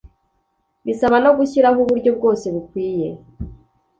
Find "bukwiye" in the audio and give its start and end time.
2.53-3.09